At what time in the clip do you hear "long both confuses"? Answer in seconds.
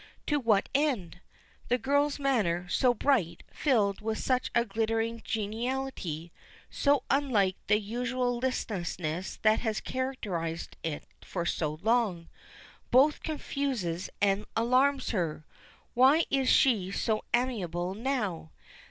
11.83-14.09